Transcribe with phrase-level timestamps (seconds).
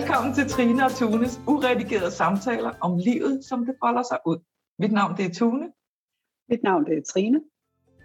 [0.00, 4.38] Velkommen til Trine og Tunes uredigerede samtaler om livet, som det folder sig ud.
[4.78, 5.72] Mit navn det er Tune.
[6.48, 7.40] Mit navn det er Trine.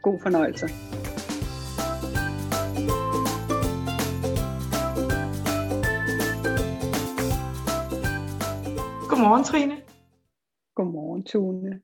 [0.02, 0.68] God fornøjelse.
[9.09, 9.75] Godmorgen, Trine.
[10.75, 11.82] Godmorgen, Tune.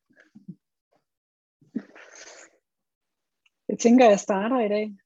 [3.67, 5.00] Jeg tænker, jeg starter i dag.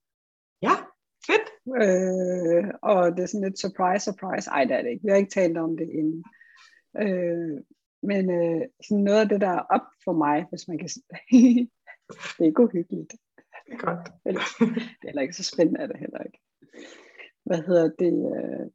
[1.68, 4.50] Øh, og det er sådan lidt surprise, surprise.
[4.50, 5.04] Ej, det er det ikke.
[5.04, 6.24] Vi har ikke talt om det inden.
[7.02, 7.62] Øh,
[8.04, 11.04] men øh, sådan noget af det, der er op for mig, hvis man kan sige
[12.38, 13.12] det er ikke uhyggeligt.
[13.66, 14.10] Det er godt.
[14.26, 16.40] Eller, det er heller ikke så spændende, er det heller ikke.
[17.44, 18.14] Hvad hedder det?
[18.36, 18.68] Øh,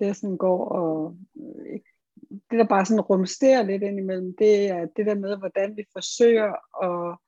[0.00, 1.80] det sådan går og øh,
[2.50, 5.84] det der bare sådan rumsterer lidt ind imellem, det er det der med, hvordan vi
[5.92, 6.52] forsøger
[6.86, 7.18] at,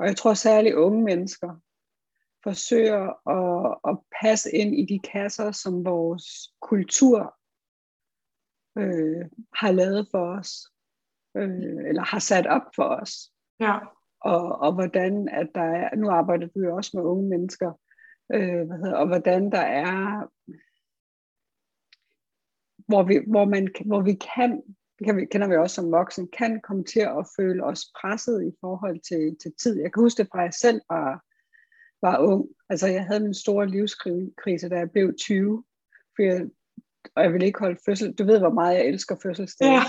[0.00, 1.56] og jeg tror særligt unge mennesker,
[2.42, 6.24] forsøger at, at passe ind i de kasser, som vores
[6.60, 7.36] kultur
[8.78, 10.50] øh, har lavet for os,
[11.36, 13.12] øh, eller har sat op for os.
[13.60, 13.78] Ja.
[14.20, 17.72] Og, og hvordan at der er, nu arbejder du jo også med unge mennesker,
[18.34, 20.26] øh, hvad hedder, og hvordan der er
[22.88, 24.62] hvor vi, hvor man, hvor vi kan,
[25.04, 28.52] kan vi, kender vi også som voksen, kan komme til at føle os presset i
[28.60, 29.80] forhold til, til tid.
[29.80, 31.24] Jeg kan huske det fra, jeg selv var,
[32.02, 32.48] var ung.
[32.68, 35.64] Altså jeg havde min store livskrise, da jeg blev 20,
[36.16, 36.46] for jeg,
[37.14, 38.12] og jeg ville ikke holde fødsel.
[38.12, 39.68] Du ved, hvor meget jeg elsker fødselsdag.
[39.68, 39.82] Ja.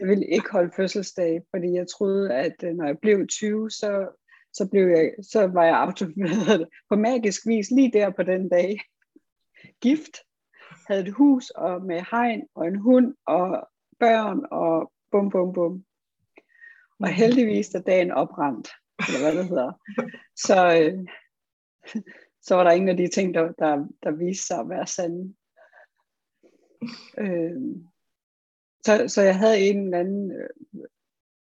[0.00, 4.08] jeg ville ikke holde fødselsdag, fordi jeg troede, at øh, når jeg blev 20, så,
[4.52, 6.06] så, blev jeg, så var jeg auto,
[6.90, 8.80] på magisk vis lige der på den dag
[9.80, 10.16] gift
[10.88, 13.68] havde et hus og med hegn og en hund og
[14.00, 15.84] børn og bum bum bum.
[17.00, 18.68] Og heldigvis er dagen oprendt,
[19.08, 19.72] eller hvad det hedder.
[20.36, 21.08] Så, øh,
[22.42, 25.34] så var der ingen af de ting, der, der, der viste sig at være sande.
[27.18, 27.60] Øh,
[28.84, 30.48] så, så jeg havde en eller anden øh,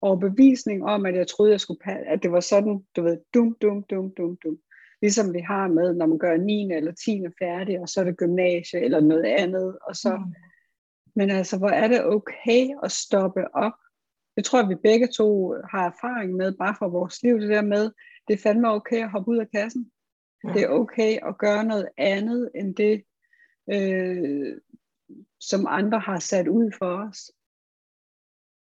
[0.01, 3.84] overbevisning om, at jeg troede, jeg skulle at det var sådan, du ved, dum, dum,
[3.84, 4.59] dum, dum, dum
[5.01, 6.72] ligesom vi har med, når man gør 9.
[6.74, 7.24] eller 10.
[7.40, 9.78] færdig, og så er det gymnasie eller noget andet.
[9.88, 10.34] Og så, mm.
[11.19, 13.78] Men altså, hvor er det okay at stoppe op?
[14.35, 17.62] Det tror jeg, vi begge to har erfaring med, bare for vores liv, det der
[17.62, 17.91] med,
[18.28, 19.91] det er fandme okay at hoppe ud af kassen.
[20.44, 20.53] Ja.
[20.53, 23.03] Det er okay at gøre noget andet, end det,
[23.74, 24.57] øh,
[25.40, 27.31] som andre har sat ud for os.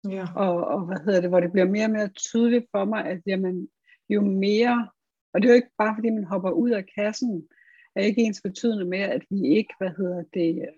[0.09, 0.25] Ja.
[0.35, 3.21] Og, og hvad hedder det, hvor det bliver mere og mere tydeligt for mig, at
[3.25, 3.69] jamen,
[4.09, 4.89] jo mere
[5.33, 7.47] og det er jo ikke bare fordi man hopper ud af kassen,
[7.95, 10.69] er ikke ens betydende med, at vi ikke, hvad hedder det,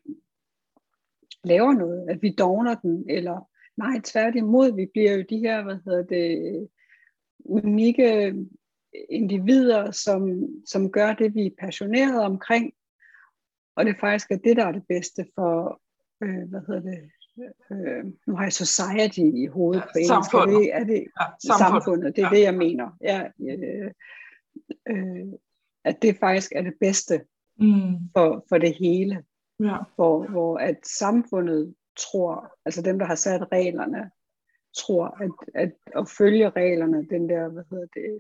[1.46, 5.78] laver noget, at vi dogner den, eller nej, tværtimod, vi bliver jo de her, hvad
[5.86, 6.68] hedder det,
[7.46, 8.36] unikke
[9.10, 12.74] individer, som, som gør det, vi er passionerede omkring,
[13.76, 15.82] og det faktisk er det, der er det bedste for,
[16.24, 17.00] øh, hvad hedder det,
[17.72, 20.60] øh, nu har jeg society i hovedet ja, på engelsk, samfundet.
[20.62, 21.84] det er det, Ja, samfundet.
[21.84, 22.36] samfundet, det er Ja.
[22.36, 22.90] det, jeg mener.
[23.02, 23.92] Ja, øh,
[24.90, 25.34] øh,
[25.86, 27.22] at det faktisk er det bedste
[27.60, 27.94] Mm.
[28.18, 29.24] for, for det hele,
[29.60, 29.78] Ja.
[29.96, 34.12] hvor, hvor at samfundet tror, altså dem, der har sat reglerne,
[34.78, 38.18] tror, at, at at følge reglerne, den der, hvad hedder det,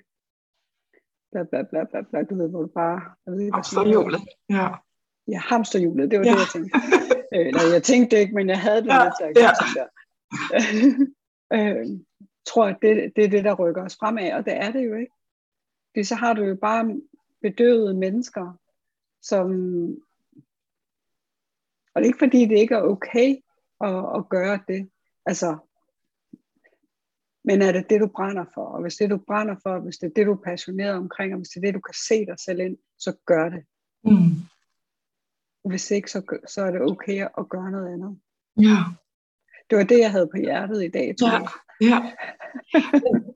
[1.31, 4.21] bla bla bla bla, bla du ved, hvor du bare, jeg ved ikke, Hamsterhjulet.
[4.49, 4.67] Ja.
[5.27, 6.31] Ja, hamsterhjulet, det var Ja.
[6.31, 6.79] det, jeg tænkte.
[7.33, 9.81] Øh, Eller jeg tænkte det ikke, men jeg havde det Ja, lidt, jeg ja.
[9.81, 9.87] der.
[11.79, 11.85] øh,
[12.47, 14.95] tror, at det, det er det, der rykker os fremad, og det er det jo
[14.95, 15.11] ikke.
[15.91, 17.01] Fordi så har du jo bare
[17.41, 18.59] bedøvede mennesker,
[19.21, 19.47] som...
[21.95, 23.35] Og det er ikke fordi, det ikke er okay
[23.81, 24.89] at, at gøre det.
[25.25, 25.57] Altså,
[27.43, 28.65] men er det det, du brænder for?
[28.65, 31.37] Og hvis det, du brænder for, hvis det er det, du er passioneret omkring, og
[31.39, 33.63] hvis det er det, du kan se dig selv ind, så gør det.
[34.03, 34.35] Mm.
[35.69, 38.19] Hvis ikke, så, så er det okay at gøre noget andet.
[38.61, 38.77] Ja.
[39.69, 41.33] Det var det, jeg havde på hjertet i dag, tror Ja.
[41.33, 41.49] jeg.
[41.81, 41.99] ja.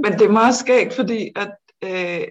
[0.03, 2.27] Men det er meget skægt, fordi at øh,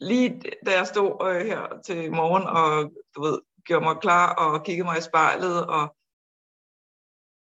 [0.00, 4.64] lige da jeg stod øh, her til morgen og du ved, gjorde mig klar og
[4.64, 5.96] kiggede mig i spejlet, og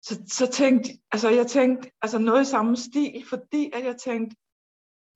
[0.01, 4.35] så, så tænkte altså jeg tænkte altså noget i samme stil, fordi at jeg tænkte,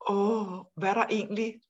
[0.09, 1.61] åh, hvad er der egentlig?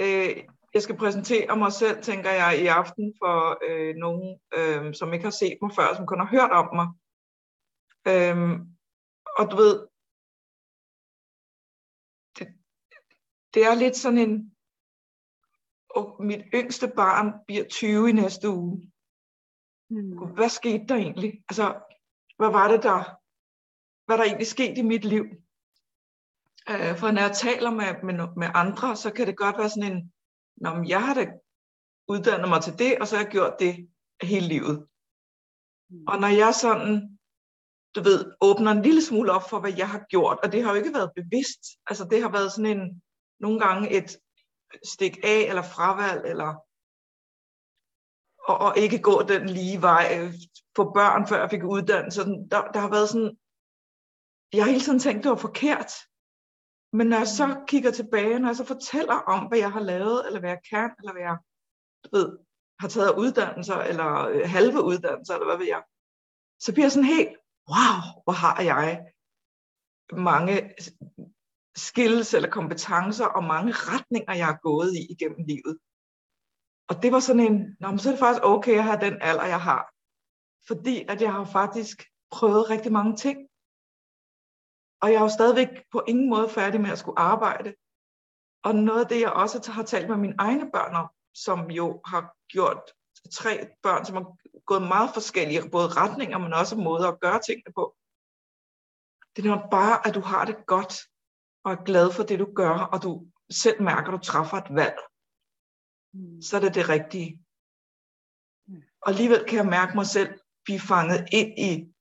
[0.00, 0.44] Øh,
[0.74, 5.24] jeg skal præsentere mig selv, tænker jeg, i aften for øh, nogen, øh, som ikke
[5.24, 6.88] har set mig før, som kun har hørt om mig.
[8.12, 8.60] Øh,
[9.38, 9.86] og du ved,
[12.38, 12.46] det,
[13.54, 14.55] det er lidt sådan en,
[15.96, 18.92] og mit yngste barn bliver 20 i næste uge.
[19.90, 20.34] Mm.
[20.34, 21.42] Hvad skete der egentlig?
[21.48, 21.66] Altså,
[22.36, 23.00] hvad var det der,
[24.06, 25.24] hvad der egentlig skete i mit liv?
[26.70, 29.92] Øh, for når jeg taler med, med, med andre, så kan det godt være sådan
[29.92, 30.12] en,
[30.56, 31.32] Nå, men jeg har da
[32.08, 33.88] uddannet mig til det, og så har jeg gjort det
[34.22, 34.86] hele livet.
[36.08, 37.18] Og når jeg sådan,
[37.94, 40.70] du ved, åbner en lille smule op for, hvad jeg har gjort, og det har
[40.70, 43.02] jo ikke været bevidst, altså det har været sådan en,
[43.40, 44.18] nogle gange et
[44.84, 46.50] stik af, eller fravalg, eller
[48.48, 50.06] og, og ikke gå den lige vej,
[50.76, 52.20] få børn, før jeg fik uddannelse.
[52.50, 53.38] Der, der har været sådan,
[54.52, 55.92] jeg har hele tiden tænkt, det var forkert.
[56.92, 60.26] Men når jeg så kigger tilbage, når jeg så fortæller om, hvad jeg har lavet,
[60.26, 61.36] eller hvad jeg kan, eller hvad jeg
[62.04, 62.38] du ved,
[62.80, 65.82] har taget uddannelser, eller øh, halve uddannelser, eller hvad ved jeg,
[66.60, 67.34] så bliver jeg sådan helt,
[67.72, 69.12] wow, hvor har jeg
[70.12, 70.54] mange
[71.76, 75.78] skills eller kompetencer og mange retninger, jeg har gået i igennem livet.
[76.88, 79.18] Og det var sådan en, Nå, men så er det faktisk okay at have den
[79.20, 79.92] alder, jeg har.
[80.66, 83.38] Fordi at jeg har faktisk prøvet rigtig mange ting.
[85.02, 87.74] Og jeg er jo stadigvæk på ingen måde færdig med at skulle arbejde.
[88.64, 92.00] Og noget af det, jeg også har talt med mine egne børn om, som jo
[92.04, 92.82] har gjort
[93.32, 94.26] tre børn, som har
[94.66, 97.96] gået meget forskellige, både retninger, men også måder at gøre tingene på.
[99.36, 100.94] Det er bare, at du har det godt,
[101.66, 104.74] og er glad for det, du gør, og du selv mærker, at du træffer et
[104.74, 104.98] valg.
[106.14, 106.42] Mm.
[106.42, 107.44] Så er det det rigtige.
[108.66, 108.82] Mm.
[109.02, 111.94] Og alligevel kan jeg mærke mig selv blive fanget ind i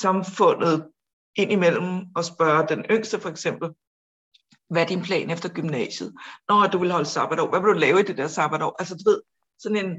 [0.00, 0.90] samfundet
[1.36, 3.70] ind imellem og spørge den yngste for eksempel,
[4.70, 6.14] hvad er din plan efter gymnasiet?
[6.48, 8.76] Når du vil holde sabbatår, hvad vil du lave i det der sabbatår?
[8.78, 9.22] Altså du ved,
[9.58, 9.90] sådan en,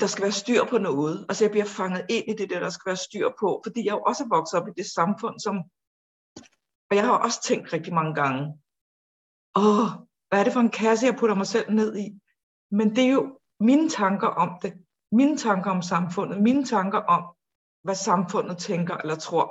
[0.00, 1.26] der skal være styr på noget.
[1.28, 3.92] Altså jeg bliver fanget ind i det der, der skal være styr på, fordi jeg
[3.92, 5.56] jo også er vokset op i det samfund, som,
[6.92, 8.42] og jeg har også tænkt rigtig mange gange,
[9.56, 9.88] åh,
[10.28, 12.20] hvad er det for en kasse, jeg putter mig selv ned i?
[12.70, 14.72] Men det er jo mine tanker om det,
[15.12, 17.22] mine tanker om samfundet, mine tanker om,
[17.82, 19.48] hvad samfundet tænker eller tror.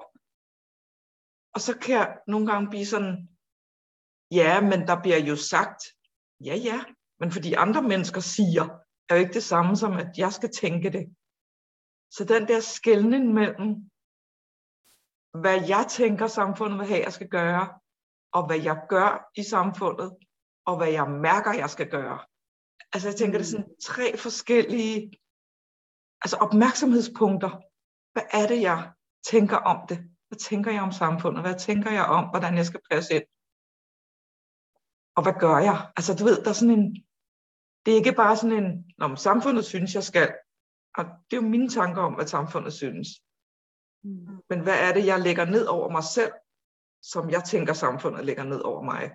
[1.53, 3.29] Og så kan jeg nogle gange blive sådan,
[4.31, 5.81] ja, men der bliver jo sagt,
[6.45, 6.83] ja, ja,
[7.19, 8.63] men fordi andre mennesker siger,
[9.09, 11.15] er jo ikke det samme som, at jeg skal tænke det.
[12.11, 13.90] Så den der skældning mellem,
[15.33, 17.79] hvad jeg tænker, samfundet vil have, jeg skal gøre,
[18.33, 20.17] og hvad jeg gør i samfundet,
[20.65, 22.19] og hvad jeg mærker, jeg skal gøre.
[22.93, 23.43] Altså jeg tænker, mm.
[23.43, 23.75] det er sådan mm.
[23.81, 25.11] tre forskellige
[26.21, 27.51] altså opmærksomhedspunkter.
[28.13, 28.91] Hvad er det, jeg
[29.31, 29.97] tænker om det?
[30.27, 31.41] Hvad tænker jeg om samfundet?
[31.43, 33.27] Hvad tænker jeg om, hvordan jeg skal passe ind?
[35.15, 35.91] Og hvad gør jeg?
[35.97, 36.95] Altså du ved, der er sådan en,
[37.85, 40.29] det er ikke bare sådan en, når samfundet synes, jeg skal.
[40.97, 43.07] Og det er jo mine tanker om, hvad samfundet synes.
[44.03, 44.41] Mm.
[44.49, 46.31] Men hvad er det, jeg lægger ned over mig selv,
[47.01, 49.11] som jeg tænker, samfundet lægger ned over mig?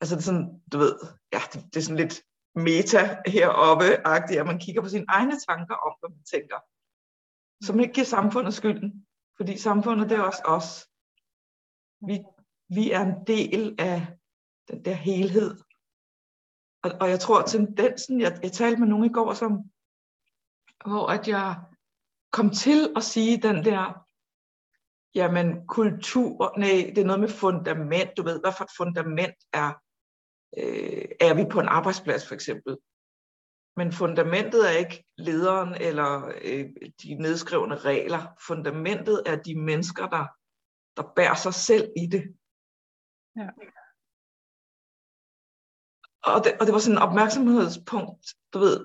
[0.00, 0.98] Altså det er sådan, du ved,
[1.32, 2.22] ja, det, det er sådan lidt
[2.54, 6.58] meta heroppe-agtigt, at man kigger på sine egne tanker om, hvad man tænker.
[7.64, 9.06] Som ikke giver samfundet skylden.
[9.36, 10.88] Fordi samfundet, det er også os.
[12.08, 12.24] Vi,
[12.68, 14.06] vi er en del af
[14.68, 15.58] den der helhed.
[16.82, 19.52] Og, og jeg tror, tendensen, jeg, jeg talte med nogen i går, som,
[20.84, 21.64] hvor at jeg
[22.36, 23.84] kom til at sige den der,
[25.14, 29.68] jamen kultur, nej, det er noget med fundament, du ved, hvad for et fundament er,
[30.60, 32.76] øh, er vi på en arbejdsplads for eksempel.
[33.76, 36.10] Men fundamentet er ikke lederen eller
[36.48, 36.66] øh,
[37.02, 38.22] de nedskrevne regler.
[38.46, 40.24] Fundamentet er de mennesker, der,
[40.96, 42.24] der bærer sig selv i det.
[43.36, 43.48] Ja.
[46.30, 48.78] Og det, og det var sådan en opmærksomhedspunkt, du ved,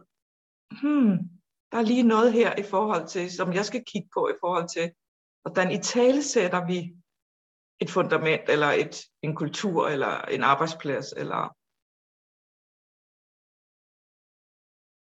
[0.81, 1.38] hmm,
[1.71, 4.69] der er lige noget her i forhold til, som jeg skal kigge på i forhold
[4.69, 4.91] til,
[5.41, 6.95] hvordan i tale sætter vi
[7.79, 11.55] et fundament, eller et, en kultur, eller en arbejdsplads, eller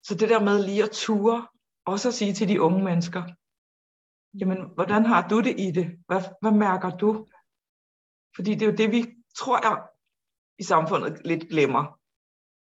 [0.07, 1.47] Så det der med lige at ture,
[1.85, 3.23] også at sige til de unge mennesker,
[4.39, 5.87] jamen, hvordan har du det i det?
[6.07, 7.27] Hvad, hvad mærker du?
[8.35, 9.87] Fordi det er jo det, vi tror jeg
[10.59, 11.99] i samfundet lidt glemmer.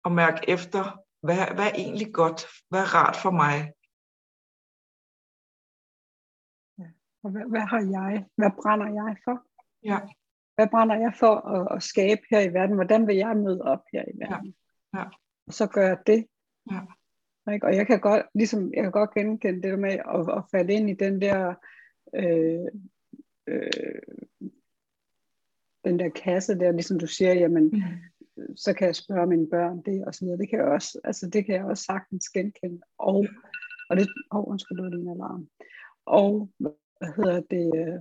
[0.04, 0.82] At mærke efter,
[1.26, 2.46] hvad, hvad er egentlig godt?
[2.68, 3.72] Hvad er rart for mig?
[7.26, 8.24] Og hvad, hvad har jeg?
[8.36, 9.36] Hvad brænder jeg for?
[9.84, 9.98] Ja.
[10.54, 12.74] Hvad brænder jeg for at, at skabe her i verden?
[12.74, 14.54] Hvordan vil jeg møde op her i verden?
[14.94, 14.98] Ja.
[14.98, 15.04] Ja.
[15.46, 16.26] Og så gør jeg det.
[16.70, 16.80] Ja.
[17.52, 17.66] Ikke?
[17.66, 20.72] Og jeg kan godt, ligesom, jeg kan godt genkende det der med at, at falde
[20.72, 21.54] ind i den der
[22.14, 22.66] øh,
[23.46, 24.02] øh,
[25.84, 28.56] den der kasse der, ligesom du siger, jamen, mm.
[28.56, 30.38] så kan jeg spørge mine børn det, og så videre.
[30.38, 32.80] Det kan jeg også, altså det kan jeg også sagtens genkende.
[32.98, 33.26] Og,
[33.90, 35.48] og det, oh, undskyld, det var din alarm.
[36.06, 36.50] Og,
[36.98, 38.00] hvad hedder det, øh,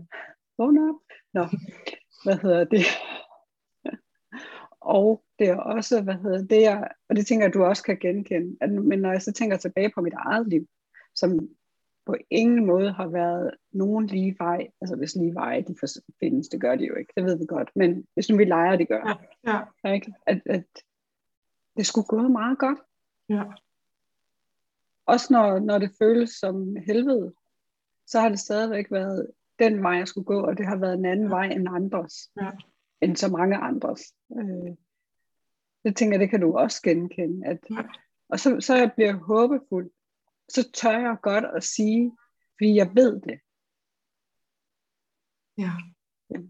[0.57, 0.95] vågn op.
[1.33, 1.45] Nå,
[2.23, 2.85] hvad hedder det,
[4.85, 7.99] og det er også, hvad hedder det, jeg, og det tænker jeg, du også kan
[7.99, 10.67] genkende, at, men når jeg så tænker tilbage på mit eget liv,
[11.15, 11.49] som
[12.05, 15.75] på ingen måde har været nogen lige vej, altså hvis lige vej de
[16.19, 18.75] findes, det gør de jo ikke, det ved vi godt, men hvis nu vi leger,
[18.75, 19.93] det gør, ja, ja.
[19.93, 20.13] Ikke?
[20.25, 20.65] At, at
[21.77, 22.79] det skulle gå meget godt.
[23.29, 23.43] Ja.
[25.05, 27.33] også når, når det føles som helvede,
[28.05, 31.05] så har det stadigvæk været den vej, jeg skulle gå, og det har været en
[31.05, 32.31] anden vej end andres.
[32.41, 32.51] Ja.
[33.01, 34.01] End så mange andres.
[34.39, 34.75] Øh,
[35.85, 37.47] det tænker jeg, det kan du også genkende.
[37.47, 37.83] At, Ja.
[38.29, 39.91] og så, så jeg bliver håbefuld.
[40.49, 42.11] Så tør jeg godt at sige,
[42.57, 43.39] fordi jeg ved det.
[45.57, 45.71] Ja.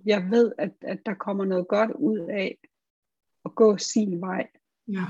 [0.05, 2.57] Jeg ved, at, at der kommer noget godt ud af
[3.45, 4.47] at gå sin vej.
[4.87, 5.05] Ja.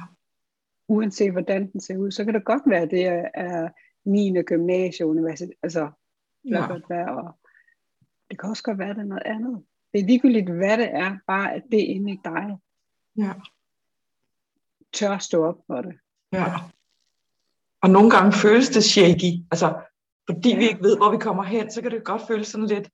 [0.88, 2.12] Uanset hvordan den ser ud.
[2.12, 3.70] Så kan det godt være, at det er, er
[4.06, 4.42] 9.
[4.42, 5.54] gymnasie, universitet.
[5.64, 5.92] Altså,
[6.46, 6.68] det kan Ja.
[6.68, 7.18] godt være.
[7.18, 7.40] Og
[8.30, 9.64] det kan også godt være, at det er noget andet.
[9.94, 12.58] Det er ligegyldigt, hvad det er, bare at det er inde i dig.
[13.18, 13.34] Ja.
[14.94, 15.96] Tør stå op for det.
[16.32, 16.46] Ja.
[17.82, 19.32] Og nogle gange føles det shaky.
[19.52, 19.82] Altså,
[20.30, 22.90] fordi vi ikke ved, hvor vi kommer hen, så kan det godt føles sådan lidt,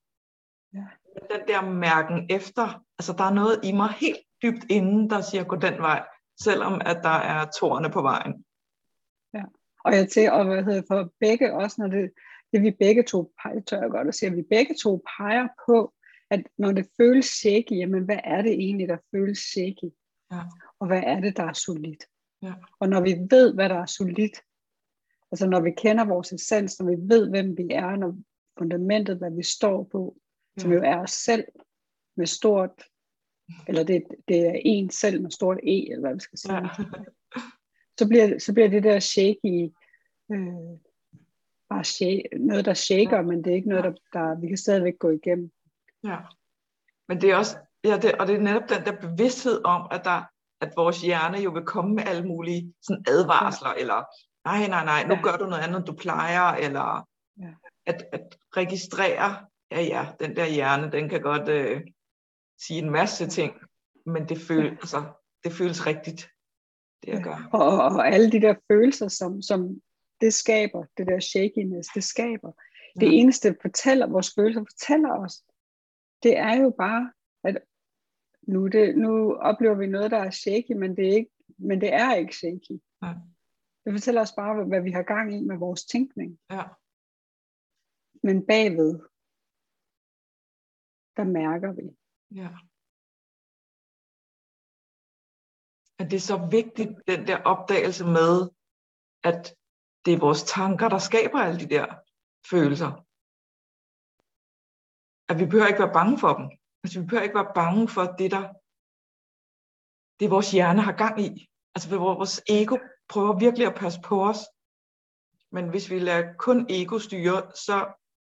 [0.74, 0.84] Ja.
[1.30, 2.84] den der mærken efter.
[2.98, 6.04] Altså, der er noget i mig helt dybt inden, der siger, gå den vej,
[6.40, 8.44] selvom at der er tårne på vejen.
[9.84, 12.10] Og jeg til, og hvad hedder for begge også, når det,
[12.52, 15.48] det vi begge to peger, tør jeg godt at sige, at vi begge to peger
[15.66, 15.94] på,
[16.30, 19.90] at når det føles shaky, jamen hvad er det egentlig, der føles shaky?
[20.32, 20.40] Ja.
[20.80, 22.04] Og hvad er det, der er solidt?
[22.42, 22.52] Ja.
[22.80, 24.36] Og når vi ved, hvad der er solidt,
[25.32, 28.16] altså når vi kender vores essens, når vi ved, hvem vi er, når
[28.58, 30.16] fundamentet, hvad vi står på,
[30.58, 30.76] som Ja.
[30.76, 31.44] jo er os selv
[32.16, 32.84] med stort,
[33.68, 36.54] eller det, det er en selv med stort E, eller hvad vi skal sige.
[36.56, 36.68] Ja.
[37.98, 39.72] så bliver, så bliver det der shaky
[40.32, 40.78] øh,
[41.72, 44.98] bare shake, noget, der shaker, men det er ikke noget, der, der vi kan stadigvæk
[44.98, 45.50] gå igennem.
[46.04, 46.16] Ja.
[47.08, 50.04] Men det er også, ja, det, og det er netop den der bevidsthed om, at,
[50.04, 50.22] der,
[50.60, 53.80] at vores hjerne jo vil komme med alle mulige sådan advarsler, ja.
[53.80, 53.98] eller
[54.48, 55.22] nej, nej, nej, nu Ja.
[55.22, 57.08] gør du noget andet, end du plejer, eller
[57.40, 57.52] Ja.
[57.86, 59.36] at, at registrere,
[59.70, 61.80] ja, ja, den der hjerne, den kan godt øh,
[62.66, 63.54] sige en masse ting,
[64.06, 64.70] men det, føl, Ja.
[64.70, 65.02] altså,
[65.44, 66.28] det føles rigtigt,
[67.02, 67.22] det jeg Ja.
[67.22, 67.48] gør.
[67.52, 69.80] Og, og, og alle de der følelser, som, som
[70.22, 72.52] det skaber, det der shakiness, det skaber.
[73.00, 73.12] Det Ja.
[73.12, 75.44] eneste fortæller, vores følelser fortæller os,
[76.22, 77.12] det er jo bare,
[77.44, 77.56] at
[78.42, 81.92] nu, det, nu oplever vi noget, der er shaky, men det er ikke, men det
[81.92, 82.76] er ikke shaky.
[83.00, 83.14] Nej.
[83.84, 86.38] Det fortæller os bare, hvad, hvad vi har gang i med vores tænkning.
[86.50, 86.62] Ja.
[88.22, 88.92] Men bagved,
[91.16, 91.82] der mærker vi.
[92.40, 92.50] Ja.
[95.98, 98.50] At det er så vigtigt, den der opdagelse med,
[99.24, 99.56] at
[100.04, 101.86] det er vores tanker, der skaber alle de der
[102.50, 102.90] følelser.
[105.30, 106.46] At vi behøver ikke være bange for dem.
[106.84, 108.44] Altså, vi behøver ikke være bange for det, der
[110.20, 111.48] det vores hjerne har gang i.
[111.74, 112.76] Altså, hvor vores ego
[113.08, 114.38] prøver virkelig at passe på os.
[115.52, 117.76] Men hvis vi lader kun ego styre, så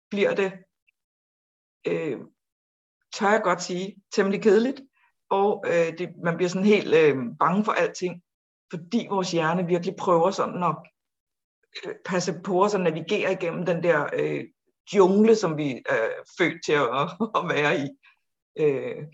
[0.10, 0.52] bliver det,
[1.88, 2.20] øh,
[3.14, 4.82] tør jeg godt sige, temmelig kedeligt.
[5.30, 8.24] Og øh, det, man bliver sådan helt øh, bange for alting,
[8.72, 10.76] fordi vores hjerne virkelig prøver sådan at
[12.06, 14.44] passe på os og navigere igennem den der øh,
[14.96, 17.08] jungle, som vi er født til at,
[17.40, 17.88] at være i.
[18.60, 19.08] Øh,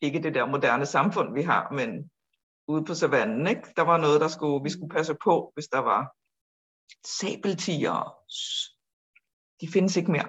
[0.00, 2.10] ikke det der moderne samfund, vi har, men
[2.68, 3.72] ude på savannen, ikke?
[3.76, 6.14] der var noget, der skulle, vi skulle passe på, hvis der var
[7.06, 8.16] sabeltiger.
[9.60, 10.28] De findes ikke mere.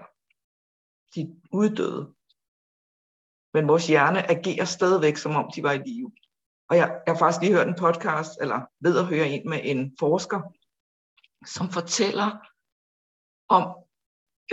[1.15, 2.13] De er uddøde.
[3.53, 6.11] Men vores hjerne agerer stadigvæk, som om de var i live.
[6.69, 9.59] Og jeg, jeg har faktisk lige hørt en podcast, eller ved at høre en med
[9.63, 10.41] en forsker,
[11.45, 12.29] som fortæller
[13.49, 13.63] om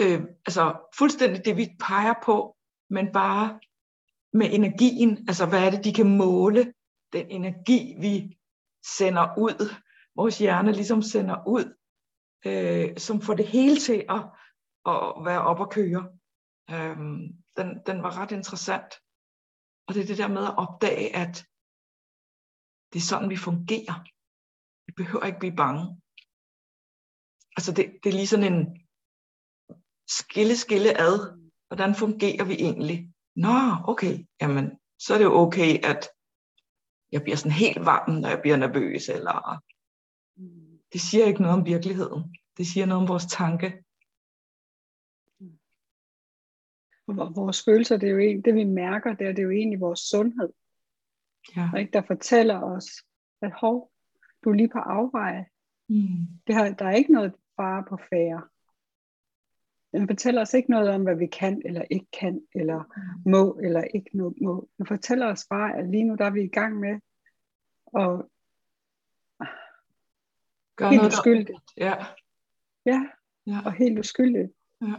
[0.01, 2.57] øh, altså fuldstændig det, vi peger på,
[2.91, 3.61] men bare
[4.33, 6.75] med energien, altså hvad er det, de kan måle,
[7.13, 8.39] den energi, vi
[8.85, 9.75] sender ud,
[10.17, 11.65] vores hjerne ligesom sender ud,
[12.47, 14.23] øh, som får det hele til at,
[14.93, 16.03] at være op og køre.
[16.71, 18.95] Øhm, den, den var ret interessant.
[19.87, 21.35] Og det er det der med at opdage, at
[22.93, 23.97] det er sådan, vi fungerer.
[24.87, 25.85] Vi behøver ikke blive bange.
[27.57, 28.87] Altså det, det er lige sådan en
[30.09, 31.39] skille, skille ad.
[31.69, 33.13] Hvordan fungerer vi egentlig?
[33.37, 36.09] Nå, okay, jamen, så er det jo okay, at
[37.13, 39.63] jeg bliver sådan helt varm, når jeg bliver nervøs, eller
[40.93, 42.37] det siger ikke noget om virkeligheden.
[42.57, 43.85] Det siger noget om vores tanke.
[47.07, 49.51] Og vores følelser, det er jo en, det vi mærker, det er, det er jo
[49.51, 50.53] egentlig vores sundhed,
[51.57, 51.71] Ja.
[51.79, 51.93] ikke?
[51.93, 52.87] der fortæller os,
[53.43, 53.93] at hov,
[54.45, 55.47] du er lige på afveje.
[55.89, 56.27] Mm.
[56.47, 58.49] Det har, der er ikke noget fare på færre.
[59.93, 62.85] Den fortæller os ikke noget om, hvad vi kan eller ikke kan, eller
[63.27, 64.35] må eller ikke må.
[64.43, 64.69] må.
[64.79, 66.91] Den fortæller os bare, at lige nu der er vi i gang med
[67.97, 68.23] at
[70.77, 71.59] Gør helt noget, der- uskyldigt.
[71.77, 71.95] Ja.
[72.87, 73.07] Ja,
[73.47, 73.61] Ja.
[73.65, 74.53] og helt uskyldigt.
[74.81, 74.95] Ja.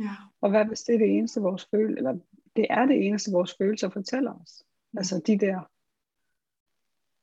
[0.00, 0.10] Ja.
[0.40, 2.18] Og hvad hvis det er det eneste, vores følelser, eller
[2.56, 4.64] det er det eneste, vores følelser fortæller os.
[4.92, 4.98] Mm.
[4.98, 5.70] Altså de der,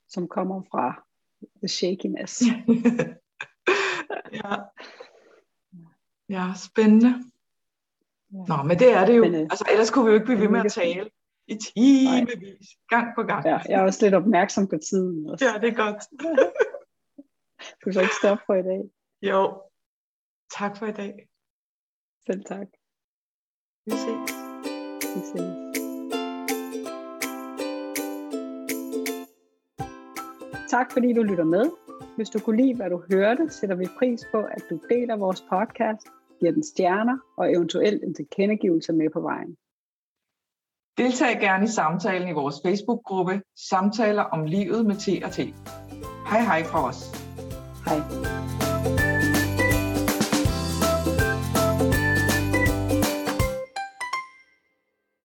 [0.08, 1.06] som kommer fra
[1.58, 2.42] the shakiness.
[4.34, 4.56] ja.
[6.30, 7.24] ja, spændende.
[8.30, 9.24] Nå, men det er det jo.
[9.24, 11.10] Men, øh, altså, ellers kunne vi jo ikke blive ved med at tale
[11.48, 13.46] i timevis, gang på gang.
[13.46, 15.30] Ja, jeg er også lidt opmærksom på tiden.
[15.30, 15.46] Også.
[15.46, 16.04] Ja, det er godt.
[17.86, 18.82] du så ikke stoppe for i dag.
[19.22, 19.62] Jo,
[20.58, 21.30] tak for i dag.
[22.26, 22.68] Selv tak.
[23.86, 24.32] Vi ses.
[25.16, 25.72] Vi ses.
[30.70, 31.66] Tak fordi du lytter med.
[32.16, 35.42] Hvis du kunne lide, hvad du hørte, sætter vi pris på, at du deler vores
[35.42, 36.08] podcast,
[36.40, 39.58] giver den stjerner og eventuelt en tilkendegivelse med på vejen.
[40.98, 45.38] Deltag gerne i samtalen i vores Facebook-gruppe Samtaler om livet med T og T.
[46.30, 47.00] Hej hej fra os.
[47.86, 48.31] Hej.